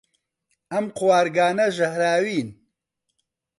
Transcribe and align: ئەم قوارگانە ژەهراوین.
ئەم 0.71 0.85
قوارگانە 0.97 1.67
ژەهراوین. 1.77 2.49